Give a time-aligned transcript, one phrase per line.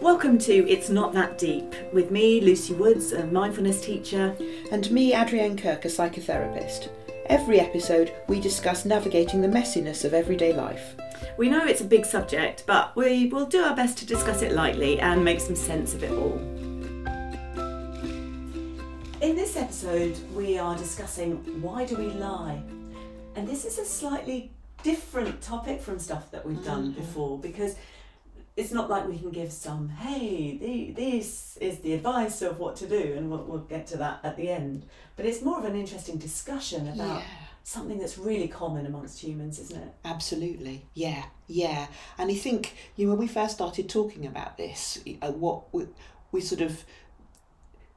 [0.00, 4.36] Welcome to It's Not That Deep with me, Lucy Woods, a mindfulness teacher.
[4.70, 6.88] And me, Adrienne Kirk, a psychotherapist.
[7.26, 10.94] Every episode, we discuss navigating the messiness of everyday life.
[11.36, 14.52] We know it's a big subject, but we will do our best to discuss it
[14.52, 16.38] lightly and make some sense of it all.
[19.20, 22.62] In this episode, we are discussing why do we lie?
[23.34, 24.52] And this is a slightly
[24.84, 26.96] different topic from stuff that we've done Mhm.
[26.96, 27.74] before because
[28.56, 32.76] it's not like we can give some, hey, the, this is the advice of what
[32.76, 34.84] to do, and we'll, we'll get to that at the end.
[35.16, 37.22] But it's more of an interesting discussion about
[37.64, 39.94] something that's really common amongst humans, isn't it?
[40.04, 40.86] absolutely.
[40.94, 41.86] Yeah, yeah.
[42.18, 45.86] And I think, you know, when we first started talking about this, uh, what we,
[46.30, 46.84] we sort of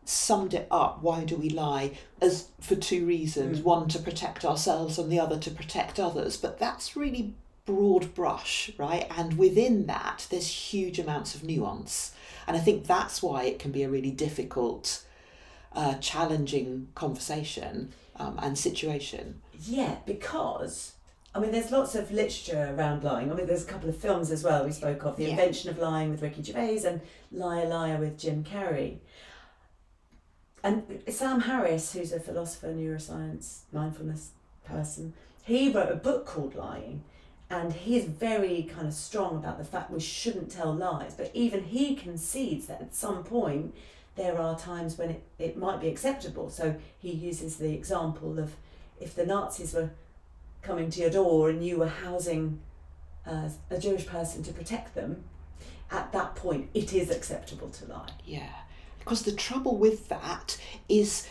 [0.09, 3.63] summed it up why do we lie as for two reasons Mm.
[3.63, 7.35] one to protect ourselves and the other to protect others but that's really
[7.67, 12.13] broad brush right and within that there's huge amounts of nuance
[12.47, 15.03] and i think that's why it can be a really difficult
[15.73, 20.93] uh, challenging conversation um, and situation Yeah, because
[21.35, 23.31] I mean, there's lots of literature around lying.
[23.31, 25.29] I mean, there's a couple of films as well we spoke of: The Yeah.
[25.31, 26.99] Invention of Lying with Ricky Gervais and
[27.31, 28.97] Liar Liar with Jim Carrey.
[30.63, 34.31] And Sam Harris, who's a philosopher, neuroscience, mindfulness
[34.65, 37.03] person, he wrote a book called Lying,
[37.49, 41.13] and he is very kind of strong about the fact we shouldn't tell lies.
[41.13, 43.73] But even he concedes that at some point
[44.15, 46.49] there are times when it, it might be acceptable.
[46.49, 48.55] So he uses the example of
[48.99, 49.91] if the Nazis were
[50.61, 52.59] coming to your door and you were housing
[53.25, 55.23] uh, a Jewish person to protect them,
[55.89, 58.09] at that point it is acceptable to lie.
[58.25, 58.49] Yeah,
[58.99, 60.57] because the trouble with that
[60.89, 61.27] is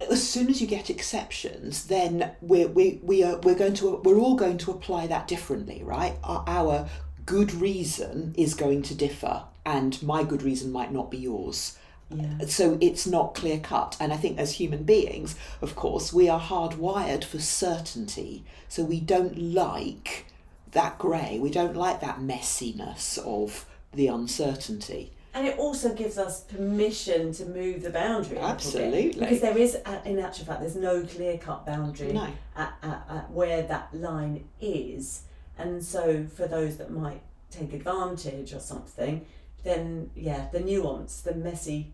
[0.00, 4.18] as soon as you get exceptions, then we're, we, we are, we're, going to, we're
[4.18, 6.16] all going to apply that differently, right?
[6.22, 6.88] Our, our
[7.26, 11.76] good reason is going to differ, and my good reason might not be yours.
[12.10, 12.46] Yeah.
[12.46, 13.96] So it's not clear cut.
[14.00, 18.44] And I think as human beings, of course, we are hardwired for certainty.
[18.68, 20.26] So we don't like
[20.72, 25.12] that grey, we don't like that messiness of the uncertainty.
[25.34, 28.38] And it also gives us permission to move the boundary.
[28.38, 28.54] a little bit.
[28.54, 29.20] Absolutely.
[29.20, 32.28] Because there is, uh, in actual fact, there's no clear cut boundary No.
[32.56, 35.22] at, at, at where that line is.
[35.58, 39.24] And so for those that might take advantage or something,
[39.64, 41.92] then yeah, the nuance, the messy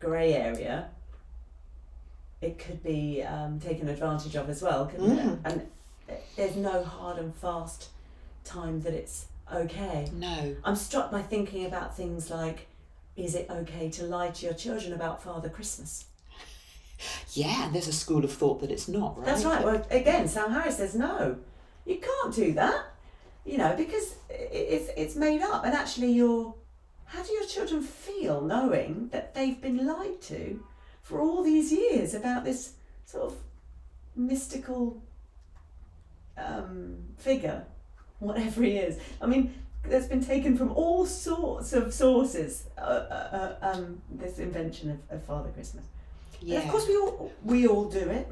[0.00, 0.88] grey area,
[2.40, 5.38] it could be um, taken advantage of as well, couldn't it?
[5.44, 5.66] And
[6.36, 7.88] there's no hard and fast
[8.44, 10.08] time that it's okay.
[10.12, 10.56] No.
[10.64, 12.68] I'm struck by thinking about things like
[13.16, 16.06] is it okay to lie to your children about Father Christmas?
[17.34, 19.26] Yeah, and there's a school of thought that it's not, right?
[19.26, 19.62] That's right.
[19.62, 21.36] Well, again, Sam Harris says no,
[21.84, 22.86] you can't do that.
[23.44, 26.54] You know, because it's it's made up, and actually, you're.
[27.04, 30.64] How do your children feel knowing that they've been lied to
[31.02, 32.72] for all these years about this
[33.04, 33.36] sort of
[34.16, 35.02] mystical
[36.36, 37.64] um, figure,
[38.18, 38.98] whatever he is?
[39.20, 39.54] I mean,
[39.84, 42.64] that's been taken from all sorts of sources.
[42.76, 45.84] Uh, uh, uh, um, this invention of, of Father Christmas.
[46.40, 46.58] And yeah.
[46.64, 48.28] of course, we all we all do it.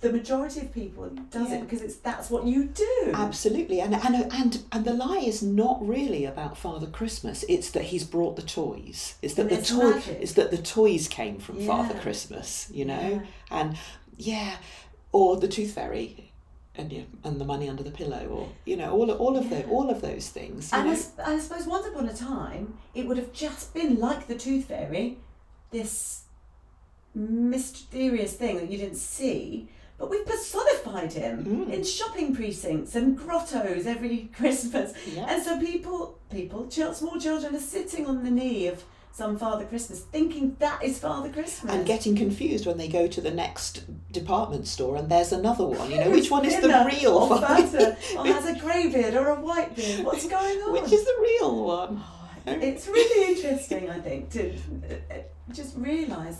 [0.00, 1.56] The majority of people does Yeah.
[1.56, 3.10] it because it's that's what you do.
[3.12, 7.44] Absolutely, and and and and the lie is not really about Father Christmas.
[7.48, 9.16] It's that he's brought the toys.
[9.22, 9.90] It's that And the toy.
[9.90, 10.18] magic.
[10.20, 12.70] It's that the toys came from Father Christmas.
[12.72, 13.00] You know,
[13.50, 13.58] Yeah.
[13.60, 13.76] and
[14.16, 14.56] yeah,
[15.10, 16.32] or the tooth fairy,
[16.78, 19.62] and yeah, and the money under the pillow, or you know, all all of Yeah.
[19.62, 20.72] the all of those things.
[20.72, 20.92] And I,
[21.32, 25.18] I suppose once upon a time, it would have just been like the tooth fairy,
[25.70, 26.22] this
[27.14, 29.68] mysterious thing that you didn't see.
[29.98, 31.72] But we've personified him Mm.
[31.72, 34.92] in shopping precincts and grottos every Christmas.
[35.12, 35.26] Yeah.
[35.28, 38.84] And so people, people, small children are sitting on the knee of
[39.18, 41.74] some Father Christmas, thinking that is Father Christmas.
[41.74, 45.90] and getting confused when they go to the next department store and there's another one.
[45.90, 47.40] You know, which one is the real one?
[47.42, 50.04] fatter, or has a grey beard or a white beard.
[50.06, 50.72] What's going on?
[50.72, 52.00] Which is the real one?
[52.46, 55.14] It's really interesting, I think, to uh,
[55.52, 56.38] just realise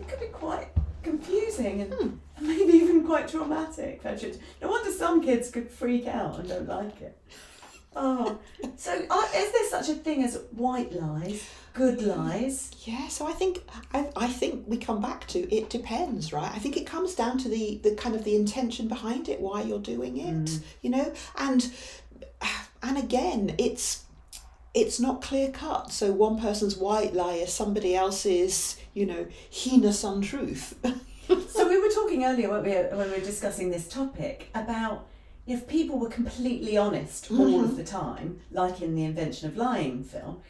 [0.00, 0.68] it could be quite
[1.04, 2.08] confusing and Hmm.
[2.40, 4.02] maybe even quite traumatic.
[4.02, 4.42] for children.
[4.60, 7.16] No wonder some kids could freak out and don't like it.
[7.98, 8.38] Oh,
[8.76, 12.70] so uh, is there such a thing as white lies, good lies?
[12.84, 13.62] Yeah, so I think
[13.94, 16.52] I, I think we come back to it depends, right?
[16.54, 19.62] I think it comes down to the the kind of the intention behind it, why
[19.62, 20.62] you're doing it, Mm.
[20.82, 21.72] you know, and
[22.82, 24.04] and again, it's
[24.74, 25.90] it's not clear cut.
[25.90, 30.74] So one person's white lie is somebody else's, you know, heinous untruth.
[31.48, 35.06] So we were talking earlier when we when we were discussing this topic about
[35.46, 40.02] if people were completely honest all of the time, like in the Invention of Lying
[40.02, 40.40] film,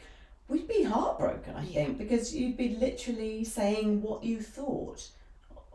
[0.47, 1.85] we'd be heartbroken, I Yeah.
[1.85, 5.09] think, because you'd be literally saying what you thought,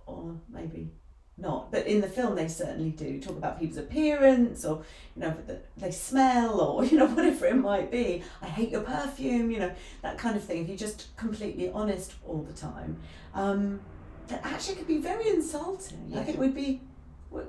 [0.06, 0.90] or maybe
[1.38, 1.70] not.
[1.70, 4.82] But in the film, they certainly do talk about people's appearance, or
[5.14, 5.36] you know,
[5.76, 8.22] they smell, or you know, whatever it might be.
[8.40, 9.72] I hate your perfume, you know,
[10.02, 10.62] that kind of thing.
[10.62, 12.98] If you're just completely honest all the time,
[13.34, 13.80] um,
[14.28, 16.10] that actually could be very insulting.
[16.12, 16.24] I Yeah.
[16.24, 16.80] think we'd be.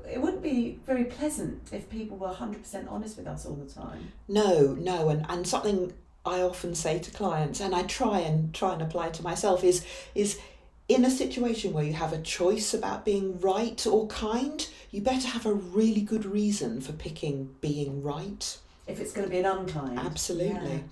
[0.10, 4.12] It wouldn't be very pleasant if people were 100% honest with us all the time.
[4.28, 5.94] No, no, and, and something
[6.26, 9.86] I often say to clients, and I try and try and apply to myself, is
[10.16, 10.40] is
[10.88, 15.28] in a situation where you have a choice about being right or kind, you better
[15.28, 18.58] have a really good reason for picking being right.
[18.88, 19.98] If it's going to be an unkind.
[20.00, 20.84] Absolutely.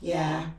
[0.00, 0.50] Yeah.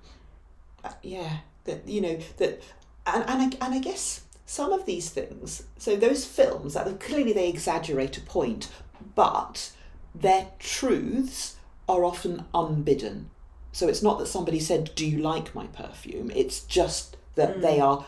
[0.84, 1.38] Uh, yeah.
[1.66, 2.62] That you know that,
[3.06, 5.64] and and I, and I guess some of these things.
[5.78, 8.68] So those films that clearly they exaggerate a point,
[9.14, 9.72] but
[10.16, 11.58] their truths
[11.88, 13.30] are often unbidden.
[13.72, 17.62] So it's not that somebody said, "Do you like my perfume?" It's just that Mm.
[17.62, 18.06] they are.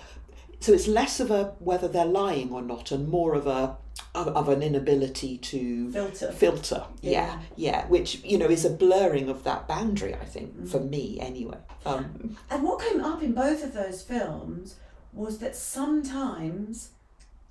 [0.59, 3.77] So it's less of a whether they're lying or not, and more of a
[4.15, 6.31] of, of an inability to Filter.
[6.31, 10.79] filter yeah yeah which you know is a blurring of that boundary i think for
[10.79, 14.75] me anyway um And what came up in both of those films
[15.13, 16.89] was that sometimes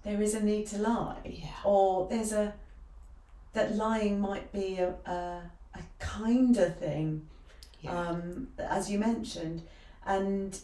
[0.02, 1.48] there is a need to lie, yeah.
[1.64, 2.54] Or there's a
[3.52, 5.42] that lying might be a a,
[5.74, 7.26] a kinder thing,
[7.80, 7.98] yeah.
[7.98, 9.62] um, as you mentioned,
[10.06, 10.58] and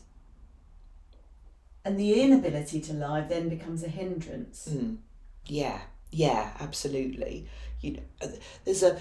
[1.84, 4.68] and the inability to lie then becomes a hindrance.
[4.70, 4.98] Mm.
[5.46, 5.80] yeah.
[6.10, 7.46] Yeah absolutely.
[7.80, 8.28] You know uh,
[8.64, 8.98] there's a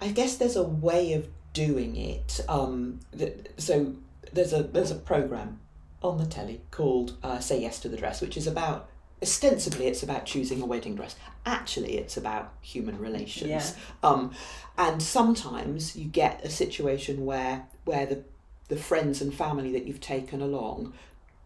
[0.00, 3.94] i guess there's a way of doing it um that, so
[4.32, 5.60] there's a there's a program
[6.02, 8.88] on the telly called uh, say yes to the dress which is about
[9.22, 11.16] ostensibly it's about choosing a wedding dress.
[11.44, 13.50] Actually it's about human relations.
[13.50, 14.08] Yeah.
[14.08, 14.32] um
[14.76, 18.22] and sometimes you get a situation where where the
[18.68, 20.92] the friends and family that you've taken along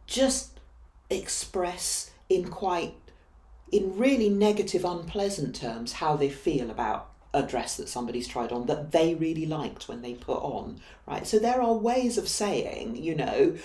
[0.06, 0.60] just
[1.08, 2.94] express in quite
[3.70, 8.66] in really negative unpleasant terms how they feel about a dress that somebody's tried on
[8.66, 11.26] that they really liked when they put on right?
[11.26, 13.56] So there are ways of saying you know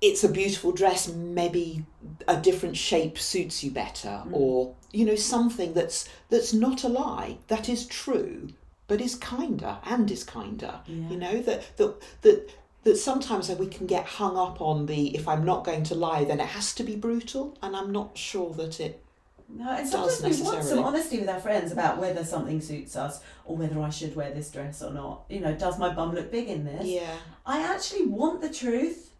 [0.00, 1.84] it's a beautiful dress maybe
[2.26, 4.32] a different shape suits you better mm.
[4.32, 8.48] or you know something that's that's not a lie that is true
[8.86, 11.08] but is kinder and is kinder Yeah.
[11.10, 12.50] you know that that that
[12.84, 16.24] that sometimes we can get hung up on the if I'm not going to lie
[16.24, 19.02] then it has to be brutal and I'm not sure that it
[19.48, 22.96] No, and Does sometimes we want some honesty with our friends about whether something suits
[22.96, 25.24] us or whether I should wear this dress or not.
[25.28, 26.86] You know, does my bum look big in this?
[26.86, 29.10] yeah I actually want the truth.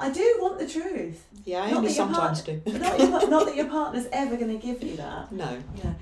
[0.00, 1.24] I do want the truth.
[1.44, 4.58] yeah I Not only sometimes part- do Not, your, not that your partner's ever going
[4.58, 5.30] to give you that.
[5.32, 5.92] no Yeah.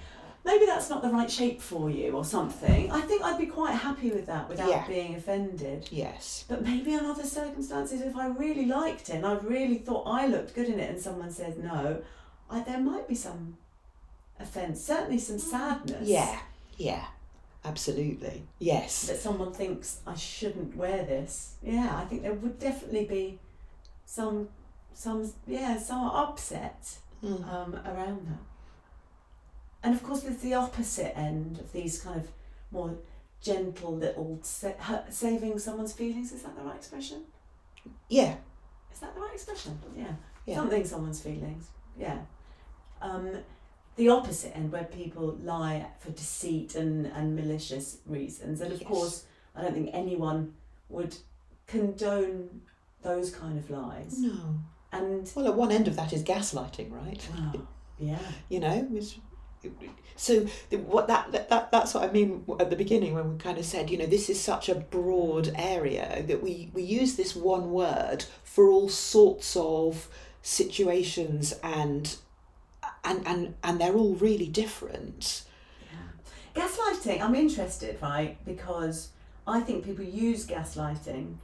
[0.44, 2.90] Maybe that's not the right shape for you or something.
[2.90, 4.86] I think I'd be quite happy with that without Yeah.
[4.86, 5.88] being offended.
[5.90, 10.04] yes But maybe in other circumstances, if I really liked it and I really thought
[10.06, 12.00] I looked good in it and someone said no,
[12.48, 13.58] I, there might be some
[14.40, 15.40] offence, certainly some mm.
[15.40, 16.08] sadness.
[16.08, 16.38] yeah
[16.78, 17.04] yeah
[17.64, 21.54] absolutely yes That someone thinks I shouldn't wear this.
[21.62, 23.38] Yeah, I think there would definitely be
[24.12, 24.48] some,
[24.94, 27.52] some yeah, some upset Mm.
[27.52, 28.38] um, around that.
[29.82, 32.28] And of course, there's the opposite end of these kind of
[32.70, 32.94] more
[33.42, 36.30] gentle little sa- saving someone's feelings.
[36.32, 37.24] Is that the right expression?
[38.08, 38.36] yeah
[38.92, 39.78] Is that the right expression?
[39.96, 40.14] Yeah.
[40.46, 40.54] Yeah.
[40.56, 41.66] Something someone's feelings.
[41.98, 42.18] Yeah.
[43.02, 43.32] Um,
[43.96, 48.60] the opposite end where people lie for deceit and, and malicious reasons.
[48.60, 48.88] And of Yes.
[48.88, 49.24] course,
[49.56, 50.54] I don't think anyone
[50.88, 51.16] would
[51.66, 52.60] condone
[53.02, 54.18] those kind of lies.
[54.18, 54.58] no
[54.92, 57.52] And, well at one end of that is gaslighting right wow,
[57.98, 58.18] yeah.
[58.48, 59.16] you know it's,
[60.16, 63.38] so the- what that, that that that's what I mean at the beginning when we
[63.38, 67.16] kind of said you know this is such a broad area that we we use
[67.16, 70.08] this one word for all sorts of
[70.42, 72.16] situations and
[73.04, 75.42] and and and they're all really different
[76.54, 76.62] Yeah.
[76.62, 78.42] Gaslighting, I'm interested, right?
[78.44, 79.10] Because
[79.46, 81.36] I think people use gaslighting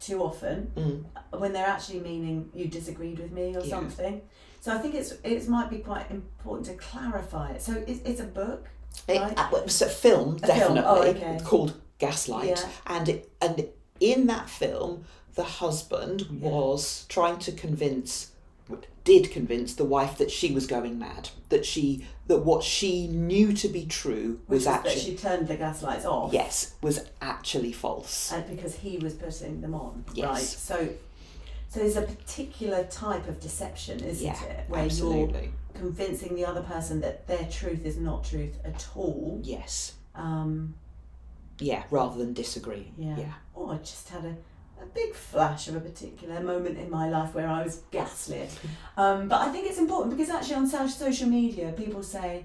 [0.00, 1.38] too often mm.
[1.40, 3.70] when they're actually meaning you disagreed with me or Yeah.
[3.76, 4.22] something.
[4.60, 7.62] So I think it's it might be quite important to clarify it.
[7.62, 8.66] So it's, it's a book,
[9.06, 9.38] It, Right.
[9.38, 11.40] uh, it's a film A film, definitely oh, okay.
[11.44, 12.68] called Gaslight Yeah.
[12.86, 13.68] and it, and
[14.00, 16.48] in that film the husband Yeah.
[16.50, 18.32] was trying to convince
[19.04, 23.52] did convince the wife that she was going mad that she that what she knew
[23.54, 26.32] to be true was is that actually she turned the gaslights off.
[26.32, 30.26] yes was actually false And because he was putting them on, Yes.
[30.28, 30.42] right?
[30.42, 30.88] So
[31.70, 34.64] So there's a particular type of deception, isn't yeah, it?
[34.68, 35.32] Where you're
[35.74, 39.40] convincing the other person that their truth is not truth at all.
[39.42, 39.94] Yes.
[40.14, 40.74] Um,
[41.60, 42.92] Yeah, rather than disagree.
[42.98, 43.16] yeah.
[43.18, 43.32] Yeah.
[43.56, 44.36] Oh, I just had a,
[44.82, 48.50] a big flash of a particular moment in my life where I was gaslit.
[48.96, 52.44] Um, but I think it's important because actually on social media, people say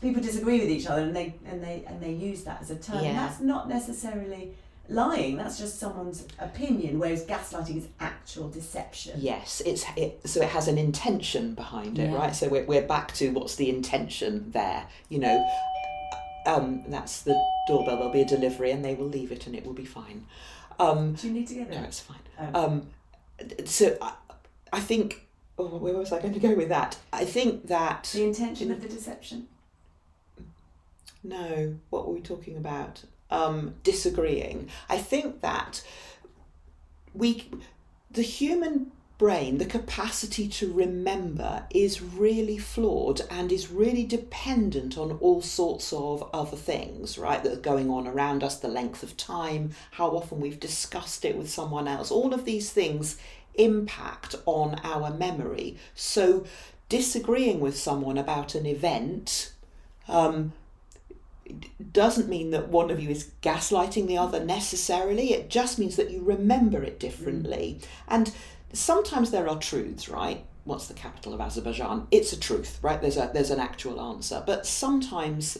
[0.00, 2.76] people disagree with each other and they and they and they use that as a
[2.76, 3.02] term.
[3.04, 3.14] Yeah.
[3.14, 4.52] that's not necessarily
[4.88, 5.36] lying.
[5.36, 6.98] That's just someone's opinion.
[6.98, 9.14] Whereas gaslighting is actual deception.
[9.20, 12.16] Yes, it's it, so it has an intention behind it, Yeah.
[12.16, 12.36] right?
[12.36, 15.44] So we're, we're back to what's the intention there, you know.
[16.46, 17.34] Um, that's the
[17.66, 17.96] doorbell.
[17.96, 20.26] There'll be a delivery, and they will leave it, and it will be fine.
[20.78, 22.18] Um, Do you need to get no, it's fine.
[22.38, 22.64] Oh.
[22.64, 22.86] Um,
[23.64, 24.12] so I,
[24.72, 25.26] I think.
[25.58, 26.98] Oh, where was I going to go with that?
[27.12, 29.48] I think that the intention of the deception.
[31.24, 31.76] no.
[31.90, 33.02] What were we talking about?
[33.30, 34.68] Um, disagreeing.
[34.88, 35.82] I think that
[37.14, 37.48] we,
[38.10, 45.12] the human brain, the capacity to remember is really flawed and is really dependent on
[45.20, 49.16] all sorts of other things, right, that are going on around us, the length of
[49.16, 52.10] time, how often we've discussed it with someone else.
[52.10, 53.16] All of these things
[53.54, 55.78] impact on our memory.
[55.94, 56.44] So,
[56.88, 59.52] disagreeing with someone about an event.
[60.08, 60.52] Um,
[61.92, 65.32] doesn't mean that one of you is gaslighting the other necessarily.
[65.32, 67.80] It just means that you remember it differently.
[68.08, 68.32] And
[68.76, 70.44] sometimes there are truths, right?
[70.64, 72.06] What's the capital of Azerbaijan?
[72.10, 73.00] It's a truth, right?
[73.00, 74.42] There's a there's an actual answer.
[74.46, 75.58] But sometimes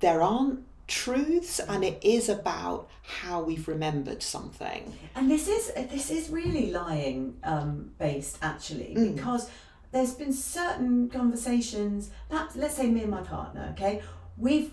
[0.00, 4.92] there aren't truths and it is about how we've remembered something.
[5.14, 9.14] And this is this is really lying um, based actually Mm.
[9.16, 9.50] because
[9.92, 12.10] there's been certain conversations.
[12.28, 13.68] Perhaps let's say me and my partner.
[13.72, 14.02] Okay,
[14.36, 14.72] we've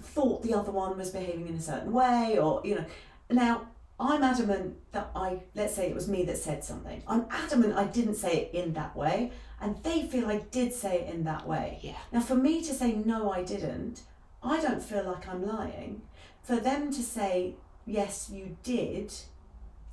[0.00, 2.84] thought the other one was behaving in a certain way, or you know,
[3.30, 3.68] now.
[4.00, 7.02] I'm adamant that I, let's say it was me that said something.
[7.08, 11.00] I'm adamant I didn't say it in that way, and they feel I did say
[11.00, 11.80] it in that way.
[11.82, 11.96] Yeah.
[12.12, 14.02] Now, for me to say, no, I didn't,
[14.42, 16.02] I don't feel like I'm lying.
[16.42, 17.54] For them to say,
[17.86, 19.12] yes, you did,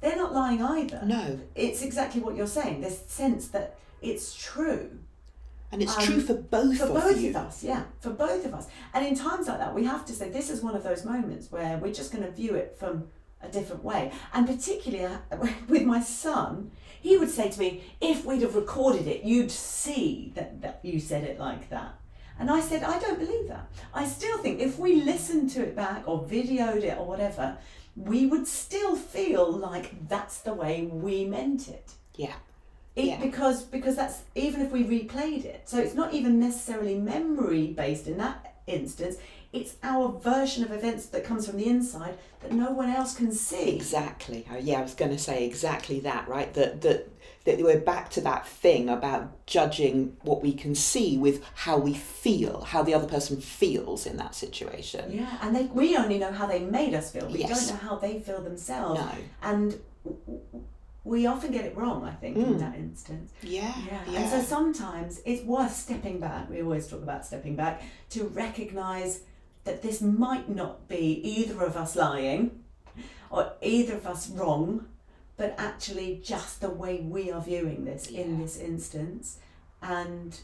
[0.02, 1.02] they're not lying either.
[1.04, 1.40] No.
[1.56, 2.82] It's exactly what you're saying.
[2.82, 5.00] There's sense that it's true
[5.72, 7.32] And it's Um, true for both for of both you.
[7.32, 7.64] of us.
[7.64, 8.68] Yeah, for both of us.
[8.94, 11.52] And in times like that, we have to say this is one of those moments
[11.52, 13.08] where we're just going to view it from
[13.46, 14.12] a different way.
[14.34, 16.72] And particularly uh, with my son,
[17.02, 21.00] he would say to me, "If we'd have recorded it, you'd see that, that you
[21.00, 21.96] said it like that."
[22.38, 23.68] And I said, I don't believe that.
[23.94, 27.58] I still think if we listened to it back or videoed it or whatever,
[27.96, 31.94] we would still feel like that's the way we meant it.
[32.16, 32.34] Yeah.
[32.96, 33.20] It, Yeah.
[33.20, 38.08] Because because that's even if we replayed it, so it's not even necessarily memory based
[38.08, 39.18] in that instance.
[39.56, 43.32] It's our version of events that comes from the inside that no one else can
[43.32, 43.76] see.
[43.76, 44.46] Exactly.
[44.52, 46.54] Uh, Yeah, I was going to say exactly that, right?
[46.54, 47.10] That that
[47.46, 51.94] that we're back to that thing about judging what we can see with how we
[51.94, 55.12] feel, how the other person feels in that situation.
[55.12, 57.28] Yeah, and they we only know how they made us feel.
[57.28, 57.68] We Yes.
[57.68, 59.00] don't know how they feel themselves.
[59.00, 59.10] No.
[59.44, 59.80] And
[61.04, 62.60] we often get it wrong, I think, in Mm.
[62.60, 63.32] that instance.
[63.44, 63.74] Yeah.
[63.88, 64.18] Yeah.
[64.20, 66.50] And so sometimes it's worth stepping back.
[66.50, 69.22] We always talk about stepping back to recognise
[69.66, 72.64] that this might not be either of us lying
[73.30, 74.86] or either of us wrong,
[75.38, 79.38] but actually just the way we are viewing this in this instance.
[79.82, 80.40] And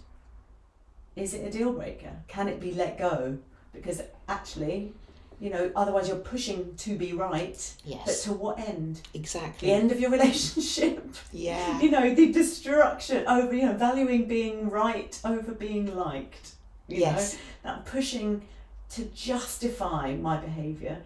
[1.16, 2.12] is it a deal breaker?
[2.28, 3.38] Can it be let go?
[3.74, 4.92] Because actually,
[5.40, 8.24] you know, otherwise you're pushing to be right, but yes.
[8.24, 9.01] to what end?
[9.13, 9.70] Exactly.
[9.70, 11.80] The end of your relationship Yeah.
[11.80, 16.51] you know the destruction over you know valuing being right over being liked
[16.88, 17.34] you Yes.
[17.34, 18.42] know that pushing
[18.91, 20.98] to justify my behavior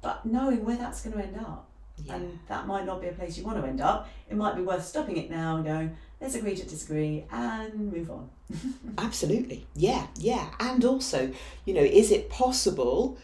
[0.00, 2.14] but knowing where that's going to end up Yeah.
[2.16, 4.62] and that might not be a place you want to end up it might be
[4.62, 8.30] worth stopping it now and going let's agree to disagree and move on
[8.98, 9.66] Absolutely.
[9.74, 10.48] Yeah, yeah.
[10.58, 11.32] And also,
[11.66, 13.18] you know, is it possible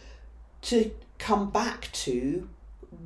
[0.62, 2.46] to come back to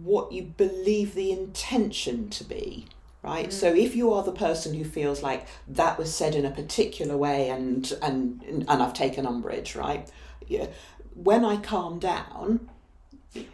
[0.02, 2.86] what you believe the intention to be?
[3.22, 3.48] Right?
[3.48, 3.52] Mm.
[3.52, 7.16] So if you are the person who feels like that was said in a particular
[7.16, 10.10] way and and and I've taken umbrage, right?
[10.48, 10.66] Yeah.
[11.14, 12.68] When I calm down,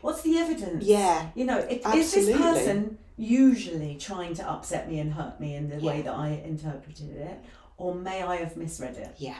[0.01, 4.99] what's the evidence yeah, you know if, is this person usually trying to upset me
[4.99, 7.41] and hurt me in the way that i interpreted it
[7.77, 9.39] or may i have misread it yeah,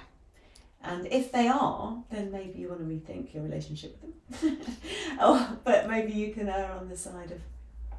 [0.83, 4.59] And if they are, then maybe you want to rethink your relationship with them.
[5.21, 7.41] oh, but maybe you can err on the side of,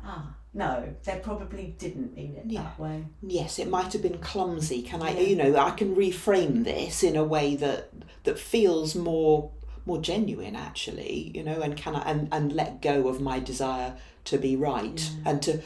[0.03, 2.63] ah, no, they probably didn't mean it Yeah.
[2.63, 3.05] that way.
[3.21, 4.81] yes, it might have been clumsy.
[4.81, 5.19] Can I, Yeah.
[5.29, 7.91] you know, I can reframe this in a way that
[8.24, 9.51] that feels more
[9.88, 13.95] more genuine, actually, you know, and can I and, and let go of my desire
[14.24, 15.29] to be right Yeah.
[15.31, 15.62] and to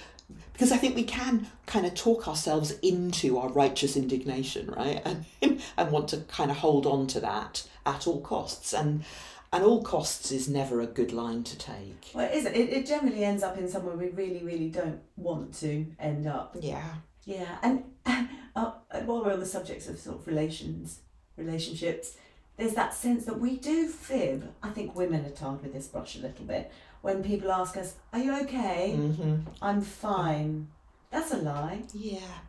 [0.53, 5.01] because I think we can kind of talk ourselves into our righteous indignation, right?
[5.41, 8.74] And and want to kind of hold on to that at all costs.
[8.74, 9.03] And
[9.51, 12.12] and all costs is never a good line to take.
[12.13, 12.56] Well, it isn't.
[12.56, 16.56] It, it generally ends up in somewhere we really, really don't want to end up.
[16.60, 16.89] Yeah.
[17.25, 17.84] Yeah, and
[18.56, 18.72] uh,
[19.06, 21.01] while we're on the subjects of sort of relations,
[21.38, 22.18] relationships,
[22.58, 24.51] there's that sense that we do fib.
[24.63, 26.72] I think women are tarred with this brush a little bit.
[27.01, 29.36] When people ask us, "Are you okay?" Mm-hmm.
[29.62, 30.70] I'm fine.
[31.12, 31.84] That's a lie.
[31.94, 32.39] Yeah.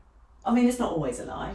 [0.45, 1.53] I mean, it's not always a lie,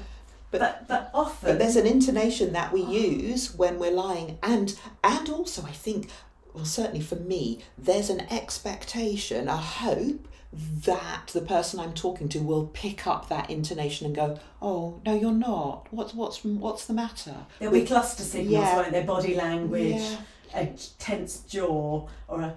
[0.52, 1.50] But- but but, often.
[1.50, 6.10] But there's an intonation that we use when we're lying, and and also I think,
[6.54, 12.40] well, certainly for me, there's an expectation, a hope that the person I'm talking to
[12.40, 15.88] will pick up that intonation and go, "Oh no, you're not.
[15.92, 18.76] What's what's what's the matter?" There'll be cluster signals, Yeah.
[18.78, 19.04] won't there?
[19.04, 20.18] Body language, Yeah.
[20.54, 20.66] a
[21.00, 22.56] tense jaw, or a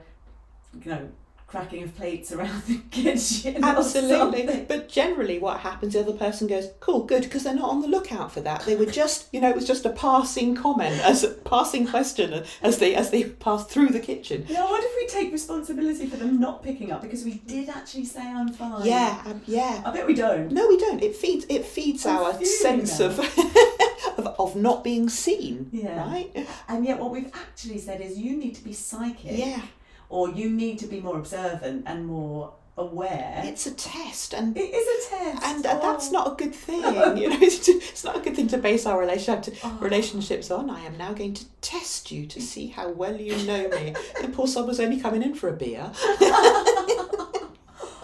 [0.84, 1.08] you know
[1.48, 3.64] cracking of plates around the kitchen.
[3.64, 4.66] Absolutely.
[4.68, 7.88] But generally, what happens, the other person goes, cool, good, because they're not on the
[7.88, 8.64] lookout for that.
[8.66, 12.44] They were just, you know, it was just a passing comment, as a passing question
[12.62, 14.44] as they as they passed through the kitchen.
[14.46, 17.68] Yeah, I wonder if we take responsibility for them not picking up because we did
[17.70, 18.84] actually say I'm fine.
[18.84, 19.82] Yeah, um, yeah.
[19.86, 20.52] I bet we don't.
[20.52, 21.02] No, we don't.
[21.02, 23.18] It feeds it feeds I'm our sense of,
[24.18, 25.70] of of not being seen.
[25.72, 26.06] Yeah.
[26.06, 26.46] Right?
[26.68, 29.62] And yet, what we've actually said is you need to be psychic, Yeah.
[30.08, 33.42] Or you need to be more observant and more aware.
[33.44, 36.12] It's a test and it is a test, and uh, that's Oh.
[36.12, 36.80] not a good thing.
[37.18, 39.76] You know, it's, ju- it's not a good thing to base our relationship Oh.
[39.80, 40.70] relationships on.
[40.70, 43.94] I am now going to test you to see how well you know me.
[44.22, 45.90] and poor Sob was only coming in for a beer.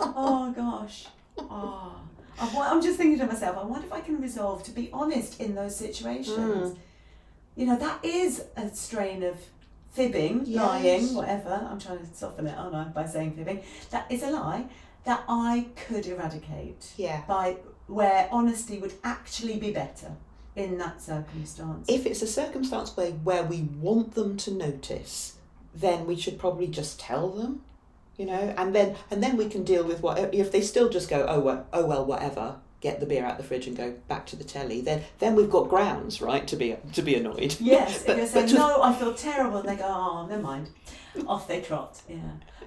[0.01, 1.07] oh gosh.
[1.39, 2.01] Oh.
[2.39, 5.55] I'm just thinking to myself, I wonder if I can resolve to be honest in
[5.55, 6.37] those situations.
[6.73, 6.77] Mm.
[7.57, 9.37] You know, that is a strain of
[9.95, 10.63] fibbing, Yes.
[10.63, 11.67] lying, whatever.
[11.71, 13.63] I'm trying to soften it, aren't I, by saying fibbing.
[13.91, 14.67] That is a lie
[15.05, 17.23] that I could eradicate Yeah.
[17.29, 20.13] by where honesty would actually be better
[20.57, 21.89] in that circumstance.
[21.89, 25.35] If it's a circumstance where, where we want them to notice,
[25.75, 27.63] then we should probably just tell them,
[28.17, 31.09] you know, and then and then we can deal with what if they still just
[31.09, 34.27] go, oh well, oh well, whatever, get the beer out the fridge and go back
[34.27, 34.83] to the telly.
[34.83, 37.57] Then then we've got grounds, right, to be to be annoyed.
[37.59, 40.43] Yes, But- if you're saying, to- no, I feel terrible, and they go, oh, never
[40.43, 40.69] mind.
[41.27, 42.17] Off they trot, yeah.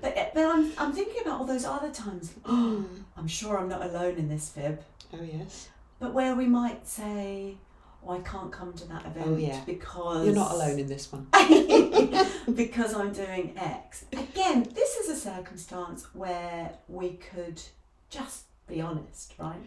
[0.01, 2.33] But, eh, but I'm, I'm thinking about all those other times.
[2.45, 4.81] I'm sure I'm not alone in this fib.
[5.13, 7.57] Oh yes, But where we might say,
[8.05, 9.61] oh, I can't come to that oh, event Oh, yeah.
[9.65, 10.25] because...
[10.25, 11.27] you're not alone in this one.
[12.55, 14.05] because I'm doing X.
[14.13, 17.61] Again, this is a circumstance where we could
[18.09, 19.61] just be honest, right?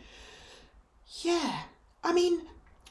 [1.23, 1.63] Yeah,
[2.05, 2.43] I mean,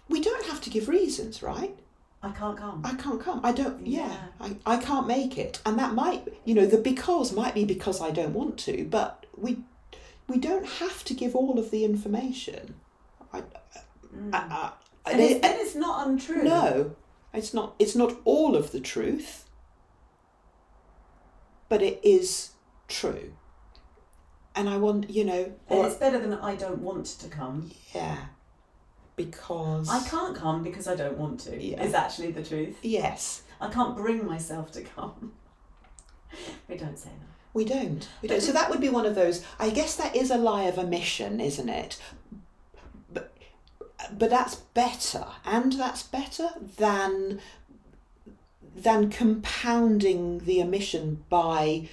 [0.08, 1.76] we don't have to give reasons, right?
[2.22, 2.82] I can't come.
[2.84, 3.40] I can't come.
[3.44, 3.88] I don't.
[3.88, 4.08] Yeah,
[4.42, 4.56] Yeah.
[4.66, 8.02] I, I can't make it, and that might, you know, the because might be because
[8.02, 9.60] I don't want to, but we
[10.28, 12.76] we don't have to give all of the information.
[13.34, 13.44] I,
[14.16, 14.34] Mm.
[14.34, 14.72] I,
[15.06, 16.42] I, and it's, then it's not untrue.
[16.44, 16.96] no,
[17.32, 17.76] it's not.
[17.78, 19.46] It's not all of the truth,
[21.70, 22.52] but it is
[22.88, 23.34] true.
[24.56, 27.72] And I want, you know, And it's better than I don't want to come.
[27.94, 28.18] yeah,
[29.16, 31.62] because I can't come because I don't want to.
[31.62, 31.84] Yeah.
[31.84, 32.78] Is actually the truth.
[32.82, 35.34] Yes, I can't bring myself to come.
[36.68, 37.28] we don't say that.
[37.54, 38.08] We don't.
[38.22, 38.42] We don't.
[38.42, 39.44] So that would be one of those.
[39.60, 42.00] I guess that is a lie of omission, isn't it?
[43.12, 43.34] But
[44.18, 47.40] but that's better, and that's better than
[48.76, 51.90] than compounding the omission by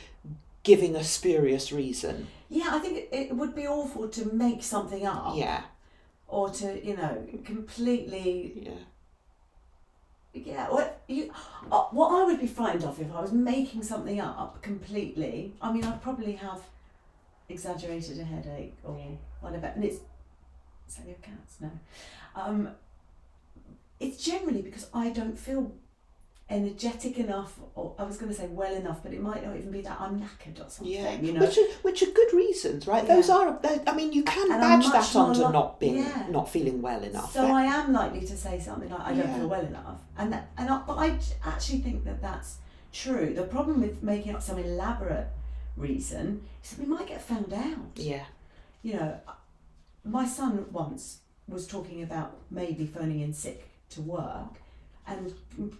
[0.62, 2.29] giving a spurious reason.
[2.49, 5.63] Yeah, I think it, it would be awful to make something up Yeah,
[6.29, 8.73] or to, you know, completely yeah,
[10.33, 11.33] Yeah, what you,
[11.73, 15.55] uh, what I would be frightened of if I was making something up completely.
[15.63, 16.61] I mean, I'd probably have
[17.49, 18.99] exaggerated a headache or
[19.41, 20.01] whatever, and it's
[20.89, 21.57] is that your cats?
[21.61, 21.71] No,
[22.35, 22.69] um,
[23.99, 25.73] it's generally because I don't feel
[26.49, 29.71] energetic enough, or I was going to say well enough, but it might not even
[29.73, 30.87] be that I'm knackered or something.
[30.95, 31.13] yeah.
[31.21, 31.41] you know.
[31.41, 33.07] Which are which are good reasons, right?
[33.07, 33.35] Those Yeah.
[33.37, 33.59] are.
[33.61, 36.27] they're- I mean, you can And badge that onto li- not being yeah.
[36.31, 37.33] not feeling well enough.
[37.33, 40.51] So I am likely to say something like I don't feel well enough, and that,
[40.57, 42.59] and I, but I actually think that that's
[42.93, 43.33] true.
[43.35, 45.27] The problem with making up some elaborate
[45.77, 47.91] reason is that we might get found out.
[47.97, 48.25] yeah.
[48.83, 49.21] You know,
[50.05, 54.61] my son once was talking about maybe phoning in sick to work,
[55.07, 55.33] and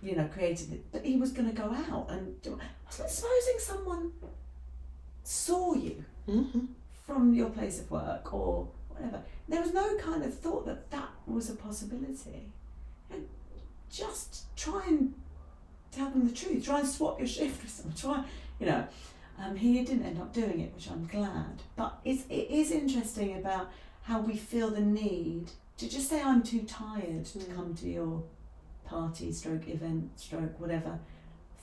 [0.03, 2.59] you know created it, but he was going to go out and do.
[2.91, 4.13] Supposing someone
[5.23, 6.67] saw you hmm
[7.07, 9.23] from your place of work or whatever.
[9.49, 12.51] There was no kind of thought that that was a possibility.
[13.13, 13.29] And
[13.91, 15.15] just try and
[15.93, 16.65] tell them the truth.
[16.65, 17.93] Try and swap your shift with them.
[17.97, 18.25] Try,
[18.59, 18.89] you know.
[19.39, 21.63] Um, he didn't end up doing it, which I'm glad.
[21.77, 23.69] But it's, it is interesting about
[24.03, 27.55] how we feel the need to just say, I'm too tired to Mm.
[27.55, 28.23] come to your
[28.87, 30.99] party, stroke event, stroke whatever,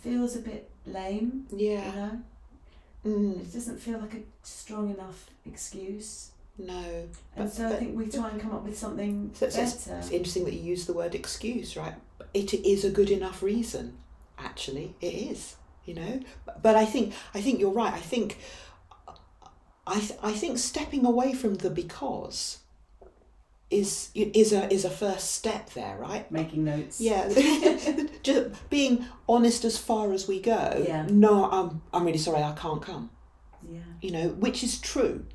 [0.02, 1.86] feels a bit lame, Yeah.
[1.90, 2.22] you know?
[3.06, 6.30] Mm, It doesn't feel like a strong enough excuse.
[6.58, 6.74] no.
[6.76, 9.98] And But- so I think we try and come up with something So it's, better.
[9.98, 11.96] it's interesting that you use the word excuse, right?
[12.34, 13.98] It is a good enough reason.
[14.38, 15.56] Actually, it is.
[15.86, 17.94] You know, but, but I think I think you're right.
[17.94, 18.38] I think
[19.86, 22.60] I th- I think stepping away from the because
[23.74, 26.30] is is a is a first step there, right?
[26.32, 27.02] Making notes.
[27.02, 27.28] Yeah,
[28.24, 30.84] just being honest as far as we go.
[30.88, 31.06] Yeah.
[31.10, 33.10] No, I'm I'm really sorry, I can't come.
[33.70, 33.80] Yeah.
[34.02, 35.26] You know, which is true.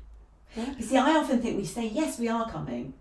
[0.55, 2.93] You see, I often think we say, yes, we are coming.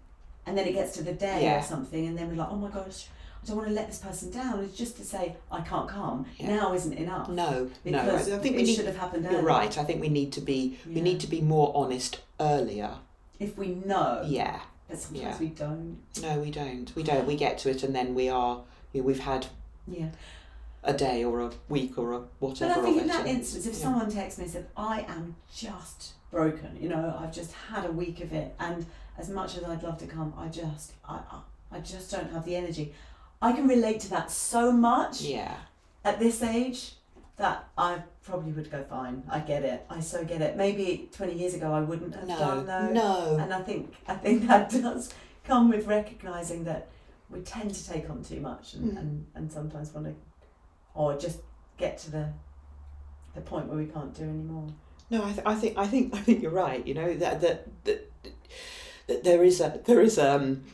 [0.47, 1.59] And then it gets to the day Yeah.
[1.61, 3.07] or something, and then we're like, oh my gosh,
[3.43, 4.61] I don't want to let this person down.
[4.65, 6.57] It's just to say, I can't come Yeah.
[6.57, 7.29] now isn't enough.
[7.29, 7.69] No, no.
[7.85, 8.75] Because I, think it we need.
[8.77, 9.45] should have happened You're earlier.
[9.47, 9.77] right.
[9.79, 12.93] I think we need to be we need to be more honest earlier.
[13.39, 14.61] If we know, Yeah.
[14.89, 15.39] But sometimes Yeah.
[15.39, 15.99] we don't.
[16.23, 16.95] No, we don't.
[16.97, 17.27] We don't.
[17.27, 18.63] We get to it and then we are.
[18.93, 19.47] You know, we've had
[19.87, 20.09] Yeah.
[20.83, 23.67] a day or a week or a But whatever I think in that and- instance,
[23.67, 23.81] if yeah.
[23.81, 27.93] someone texts me and said, I am just broken, you know, I've just had a
[27.93, 28.87] week of it, and
[29.19, 31.21] as much as I'd love to come, I just, I,
[31.73, 32.95] I just don't have the energy.
[33.43, 35.55] I can relate to that so much yeah.
[36.05, 36.95] at this age
[37.39, 39.23] that I probably would go fine.
[39.31, 39.87] I get it.
[39.89, 40.57] I so get it.
[40.57, 42.39] Maybe twenty years ago I wouldn't have No.
[42.39, 42.91] done though.
[42.93, 43.37] No.
[43.41, 45.13] And I think I think that does
[45.45, 46.89] come with recognizing that
[47.31, 48.99] we tend to take on too much and, Mm.
[48.99, 50.15] and, and sometimes want to
[50.95, 51.41] or just
[51.77, 52.29] get to the
[53.35, 54.67] the point where we can't do anymore.
[55.11, 56.85] No, I, th- I think I think I think you're right.
[56.87, 58.13] You know that that, that,
[59.07, 60.65] that there is a there is um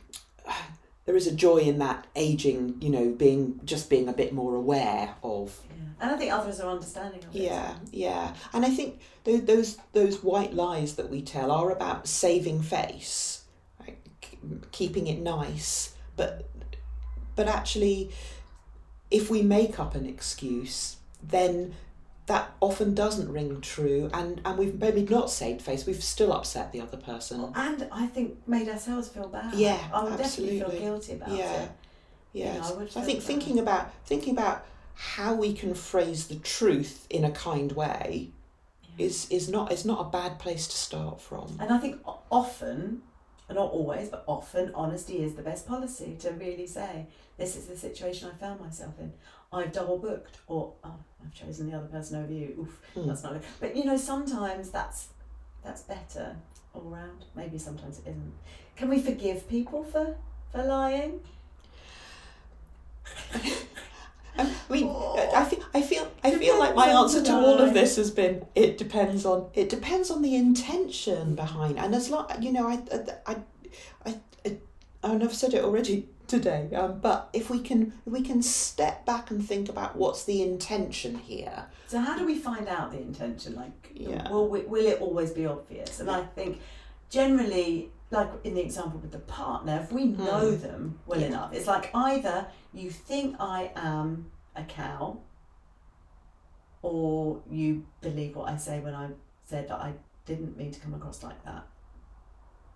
[1.06, 2.76] there is a joy in that aging.
[2.80, 5.84] You know, being just being a bit more aware of Yeah.
[6.00, 7.42] And I think others are understanding of it.
[7.42, 12.06] Yeah, yeah, and I think those those those white lies that we tell are about
[12.08, 13.44] saving face,
[13.80, 14.38] like, k-
[14.72, 16.48] keeping it nice, but
[17.36, 18.10] but actually,
[19.10, 21.74] if we make up an excuse, then
[22.26, 25.84] that often doesn't ring true, and and we've maybe not saved face.
[25.86, 27.52] We've still upset the other person.
[27.54, 29.54] And I think made ourselves feel bad.
[29.54, 30.78] Yeah, I would definitely absolutely.
[30.78, 31.62] feel guilty about Yeah.
[31.62, 31.70] it.
[32.32, 32.54] Yes.
[32.54, 33.26] You know, I so I think bad.
[33.26, 38.30] thinking about thinking about how we can phrase the truth in a kind way
[38.96, 39.06] Yeah.
[39.06, 41.56] is is not is not a bad place to start from.
[41.60, 43.02] And I think often,
[43.50, 47.06] not always, but often, honesty is the best policy to really say,
[47.36, 49.12] this is the situation I found myself in.
[49.54, 52.56] I've double booked, or oh, I've chosen the other person over you.
[52.60, 53.06] Oof, Mm.
[53.06, 53.42] that's not good.
[53.60, 55.08] But you know, sometimes that's
[55.64, 56.36] that's better
[56.74, 57.24] all round.
[57.34, 58.32] Maybe sometimes it isn't.
[58.76, 60.16] Can we forgive people for
[60.50, 61.20] for lying?
[64.36, 67.96] I mean, I feel I feel I feel like my answer to all of this
[67.96, 72.52] has been it depends on it depends on the intention behind, and as long you
[72.52, 73.36] know I I
[74.06, 74.10] I
[74.44, 74.56] I,
[75.06, 79.04] Know I've said it already today, um, but if we can if we can step
[79.06, 82.98] back and think about what's the intention here, So how do we find out the
[83.00, 83.54] intention?
[83.54, 84.30] Like, Yeah.
[84.30, 86.00] will we, will it always be obvious?
[86.00, 86.60] And I think
[87.10, 90.60] generally, like in the example with the partner, if we know Mm.
[90.62, 91.26] them well Yeah.
[91.26, 95.18] enough, it's like either you think I am a cow,
[96.82, 99.08] or you believe what I say when I
[99.44, 99.94] said that I
[100.26, 101.66] didn't mean to come across like that.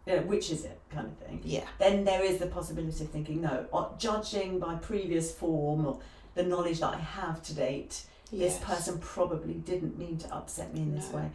[0.09, 3.11] You know, which is it, kind of thing yeah, then there is the possibility of
[3.11, 6.01] thinking, no, uh, judging by previous form or
[6.35, 10.81] the knowledge that I have to date, this person probably didn't mean to upset me
[10.81, 11.19] in this No.
[11.19, 11.31] way.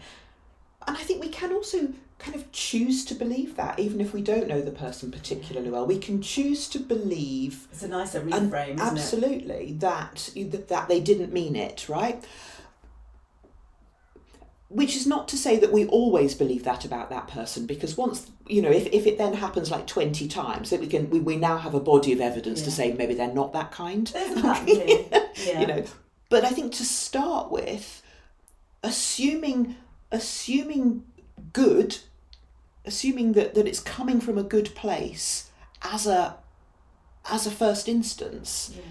[0.88, 4.22] And I think we can also kind of choose to believe that, even if we
[4.22, 5.86] don't know the person particularly well.
[5.86, 8.80] We can choose to believe It's a nicer reframe, isn't it?
[8.82, 10.32] absolutely that
[10.68, 12.24] that they didn't mean it, right?
[14.74, 18.30] Which is not to say that we always believe that about that person, because once
[18.48, 21.36] you know, if, if it then happens like twenty times, that we can we, we
[21.36, 24.10] now have a body of evidence to say maybe they're not that kind.
[24.10, 25.06] Here.
[25.48, 25.62] Yeah.
[25.62, 25.84] you know
[26.30, 28.04] but i think to start with
[28.84, 29.76] assuming
[30.12, 31.04] assuming
[31.54, 31.98] good
[32.86, 35.50] assuming that, that it's coming from a good place
[35.82, 36.38] as a
[37.32, 38.82] as a first instance Yeah.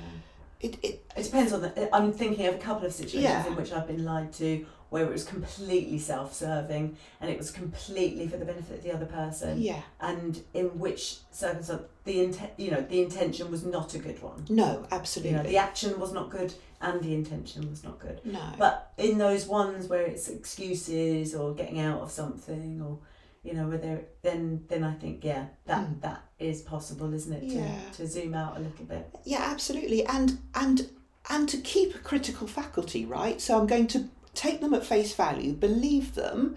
[0.68, 1.94] it, it It depends on the.
[1.94, 3.46] I'm thinking of a couple of situations Yeah.
[3.46, 8.28] in which I've been lied to, where it was completely self-serving and it was completely
[8.28, 12.70] for the benefit of the other person, yeah and in which circumstance the intent, you
[12.70, 14.44] know, the intention was not a good one.
[14.48, 18.20] no You know, absolutely the action was not good and the intention was not good.
[18.24, 22.98] no But in those ones where it's excuses or getting out of something or
[23.44, 26.00] you know, whether then then I think yeah, that Hmm.
[26.00, 27.48] that is possible, isn't it?
[27.48, 27.80] To Yeah.
[27.96, 29.04] to zoom out a little bit.
[29.24, 30.88] yeah absolutely and and
[31.30, 33.98] and to keep a critical faculty right so i'm going to
[34.34, 36.56] take them at face value, believe them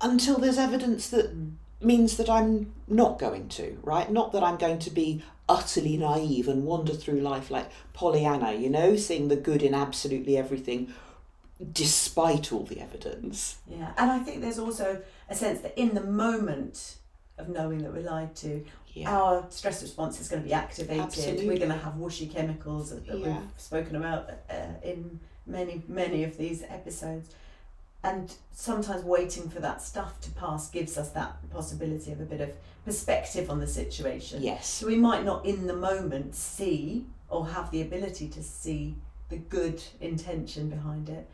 [0.00, 1.34] until there's evidence that
[1.80, 4.10] means that I'm not going to, right?
[4.10, 8.70] Not that I'm going to be utterly naive and wander through life like Pollyanna, you
[8.70, 10.92] know, seeing the good in absolutely everything
[11.72, 13.58] despite all the evidence.
[13.68, 16.96] Yeah, and I think there's also a sense that in the moment
[17.38, 19.10] of knowing that we're lied to, Yeah.
[19.16, 21.02] our stress response is going to be activated.
[21.02, 21.48] Absolutely.
[21.48, 23.38] We're going to have whooshy chemicals that, that Yeah.
[23.40, 27.30] we've spoken about uh, in many, many of these episodes.
[28.02, 32.42] And sometimes waiting for that stuff to pass gives us that possibility of a bit
[32.42, 32.50] of
[32.84, 34.42] perspective on the situation.
[34.42, 34.68] Yes.
[34.68, 38.96] So we might not in the moment see or have the ability to see
[39.30, 41.26] the good intention behind it,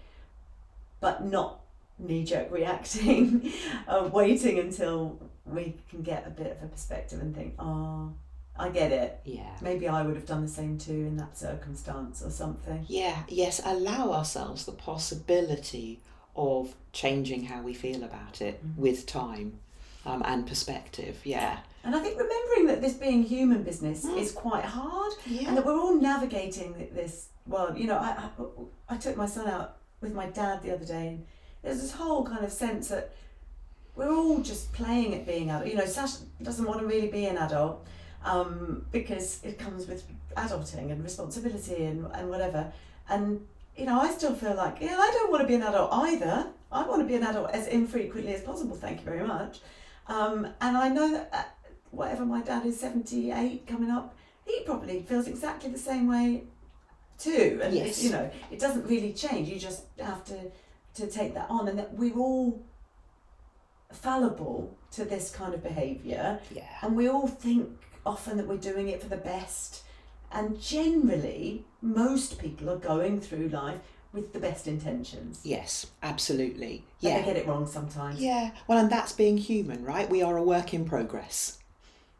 [1.00, 1.60] but not
[1.98, 3.52] knee jerk reacting,
[3.88, 8.12] uh, waiting until we can get a bit of a perspective and think, oh,
[8.60, 9.20] I get it.
[9.24, 9.50] Yeah.
[9.62, 12.84] Maybe I would have done the same too in that circumstance or something.
[12.88, 16.00] Yeah, yes, allow ourselves the possibility
[16.36, 18.76] of changing how we feel about it Mhm.
[18.76, 19.58] with time
[20.06, 21.16] um, and perspective.
[21.24, 21.58] Yeah.
[21.84, 24.18] And I think remembering that this being human business Mm.
[24.18, 25.48] is quite hard Yeah.
[25.48, 27.76] and that we're all navigating this world.
[27.78, 28.10] You know, I,
[28.88, 31.26] I, I took my son out with my dad the other day, and
[31.62, 33.12] there's this whole kind of sense that
[33.96, 35.68] we're all just playing at being adult.
[35.70, 37.84] You know, Sash doesn't want to really be an adult
[38.24, 40.04] um, because it comes with
[40.36, 42.72] adulting and responsibility and, and whatever.
[43.08, 45.90] And, you know, I still feel like, yeah, I don't want to be an adult
[45.92, 46.46] either.
[46.70, 49.60] I want to be an adult as infrequently as possible, thank you very much.
[50.06, 51.42] Um, and I know that uh,
[51.90, 54.14] whatever my dad is 78 coming up,
[54.46, 56.44] he probably feels exactly the same way
[57.18, 57.60] too.
[57.62, 58.02] And Yes.
[58.02, 59.48] you know, it doesn't really change.
[59.48, 60.50] You just have to
[60.92, 62.60] to take that on, and that we're all
[63.92, 66.64] fallible to this kind of behaviour, Yeah.
[66.82, 67.68] and we all think
[68.04, 69.82] often that we're doing it for the best.
[70.32, 73.80] And generally, most people are going through life
[74.12, 75.40] with the best intentions.
[75.44, 76.84] Yes, absolutely.
[77.00, 77.18] But Yeah.
[77.18, 78.20] they get it wrong sometimes.
[78.20, 78.52] Yeah.
[78.66, 80.08] Well, and that's being human, right?
[80.08, 81.58] We are a work in progress.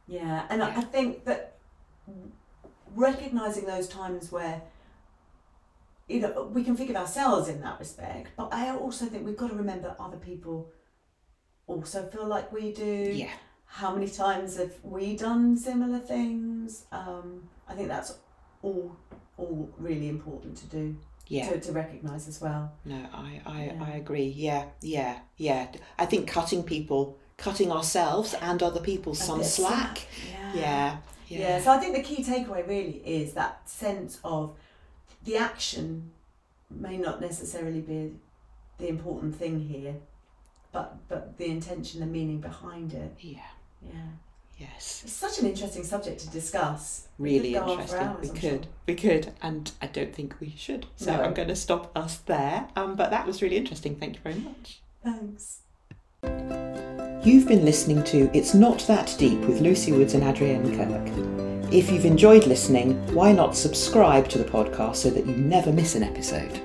[0.06, 0.78] Yeah, and I Yeah.
[0.78, 1.56] I think that
[2.94, 4.62] recognizing those times where
[6.08, 9.36] you know we can think of ourselves in that respect, but I also think we've
[9.36, 10.70] got to remember other people
[11.68, 13.12] also feel like we do.
[13.14, 13.30] Yeah.
[13.72, 16.84] How many times have we done similar things?
[16.92, 18.18] Um, I think that's
[18.62, 18.96] all
[19.38, 20.96] all really important to do
[21.28, 21.48] Yeah.
[21.48, 22.72] to, to recognize as well.
[22.84, 23.84] No, I, I, Yeah.
[23.84, 24.26] I agree.
[24.36, 25.68] Yeah, yeah, yeah.
[25.98, 30.06] I think cutting people, cutting ourselves and other people some of slack.
[30.28, 30.52] Yeah.
[30.54, 30.96] Yeah,
[31.28, 31.38] Yeah.
[31.38, 31.60] yeah.
[31.62, 34.56] So I think the key takeaway really is that sense of
[35.24, 36.10] the action
[36.68, 38.12] may not necessarily be
[38.78, 39.94] the important thing here,
[40.72, 43.12] but but the intention, the meaning behind it.
[43.20, 43.40] Yeah,
[43.82, 43.92] Yeah.
[44.58, 45.02] yes.
[45.04, 47.08] It's such an interesting subject to discuss.
[47.18, 48.00] Really could go on for interesting.
[48.08, 48.72] hours, we I'm could, sure.
[48.86, 50.86] we could, and I don't think we should.
[50.96, 51.22] So No.
[51.22, 52.68] I'm going to stop us there.
[52.76, 53.96] Um, but that was really interesting.
[53.96, 54.80] Thank you very much.
[55.04, 55.58] Thanks.
[57.22, 61.72] You've been listening to It's Not That Deep with Lucy Woods and Adrienne Kirk.
[61.72, 65.94] If you've enjoyed listening, why not subscribe to the podcast so that you never miss
[65.94, 66.60] an episode?